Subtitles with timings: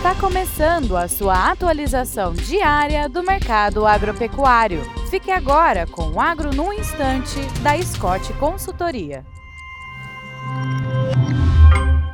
[0.00, 4.80] Está começando a sua atualização diária do mercado agropecuário.
[5.10, 9.26] Fique agora com o Agro no Instante, da Scott Consultoria.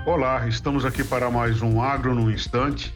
[0.04, 2.92] Olá, estamos aqui para mais um Agro no Instante.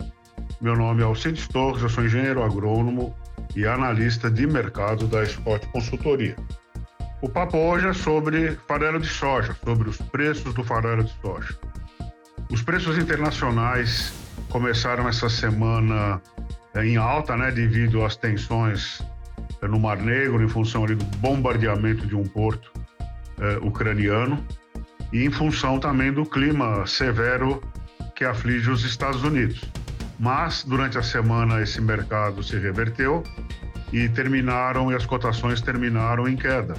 [0.61, 3.15] Meu nome é Alcides Torres, eu sou engenheiro agrônomo
[3.54, 6.35] e analista de mercado da Scott Consultoria.
[7.22, 11.57] O papo hoje é sobre farelo de soja, sobre os preços do farelo de soja.
[12.51, 14.20] Os preços internacionais
[14.51, 16.20] começaram essa semana
[16.74, 19.00] eh, em alta, né, devido às tensões
[19.62, 22.70] eh, no Mar Negro, em função ali, do bombardeamento de um porto
[23.41, 24.44] eh, ucraniano
[25.12, 27.62] e em função também do clima severo
[28.14, 29.62] que aflige os Estados Unidos.
[30.18, 33.22] Mas durante a semana esse mercado se reverteu
[33.92, 36.74] e terminaram e as cotações terminaram em queda,